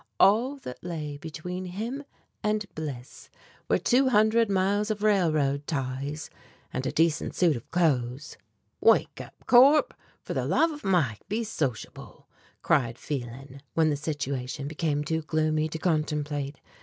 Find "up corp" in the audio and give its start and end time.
9.21-9.93